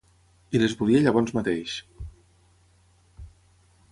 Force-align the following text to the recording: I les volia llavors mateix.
I 0.59 0.61
les 0.63 0.73
volia 0.79 1.01
llavors 1.07 1.33
mateix. 1.39 1.75